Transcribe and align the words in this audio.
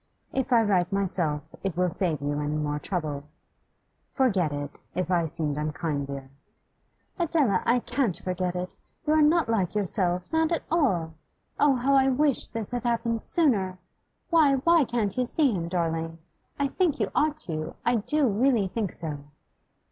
'If 0.33 0.51
I 0.51 0.63
write 0.63 0.91
myself 0.91 1.43
it 1.61 1.77
will 1.77 1.91
save 1.91 2.21
you 2.21 2.39
any 2.39 2.55
more 2.57 2.79
trouble. 2.79 3.25
Forget 4.15 4.51
it, 4.51 4.79
if 4.95 5.11
I 5.11 5.27
seemed 5.27 5.59
unkind, 5.59 6.07
dear.' 6.07 6.31
'Adela, 7.19 7.61
I 7.67 7.81
can't 7.81 8.17
forget 8.19 8.55
it. 8.55 8.73
You 9.05 9.13
are 9.13 9.21
not 9.21 9.47
like 9.47 9.75
yourself, 9.75 10.23
not 10.33 10.51
at 10.51 10.63
all. 10.71 11.13
Oh, 11.59 11.75
how 11.75 11.93
I 11.93 12.07
wish 12.09 12.47
this 12.47 12.71
had 12.71 12.81
happened 12.81 13.21
sooner! 13.21 13.77
Why, 14.31 14.55
why 14.55 14.85
can't 14.85 15.15
you 15.19 15.27
see 15.27 15.53
him, 15.53 15.67
darling? 15.67 16.17
I 16.57 16.69
think 16.69 16.99
you 16.99 17.09
ought 17.13 17.37
to; 17.45 17.75
I 17.85 17.97
do 17.97 18.25
really 18.27 18.69
think 18.69 18.93
so. 18.93 19.19